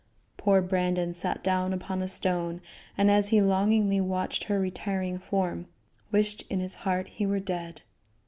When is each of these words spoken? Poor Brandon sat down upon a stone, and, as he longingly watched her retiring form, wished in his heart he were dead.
Poor 0.35 0.63
Brandon 0.63 1.13
sat 1.13 1.43
down 1.43 1.73
upon 1.73 2.01
a 2.01 2.07
stone, 2.07 2.59
and, 2.97 3.11
as 3.11 3.27
he 3.27 3.39
longingly 3.39 4.01
watched 4.01 4.45
her 4.45 4.59
retiring 4.59 5.19
form, 5.19 5.67
wished 6.11 6.41
in 6.49 6.59
his 6.59 6.73
heart 6.73 7.07
he 7.09 7.27
were 7.27 7.39
dead. 7.39 7.83